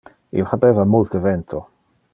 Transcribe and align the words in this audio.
Il 0.37 0.47
habeva 0.53 0.87
multe 0.95 1.21
vento. 1.27 1.61